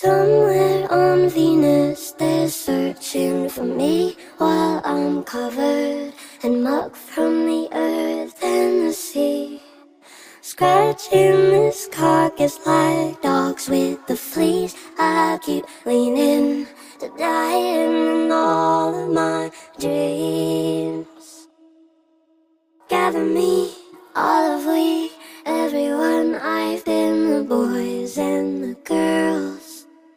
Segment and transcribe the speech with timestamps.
[0.00, 6.12] Somewhere on Venus, they're searching for me while I'm covered
[6.44, 9.60] in muck from the earth and the sea.
[10.40, 16.68] Scratching this carcass like dogs with the fleas, I keep leaning
[17.00, 21.48] to dying in all of my dreams.
[22.88, 23.74] Gather me,
[24.14, 25.17] all of we.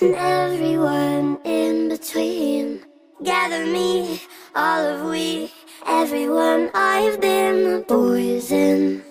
[0.00, 2.84] And everyone in between.
[3.24, 4.20] Gather me,
[4.54, 5.50] all of we,
[5.86, 6.70] everyone.
[6.74, 9.02] I've been boys and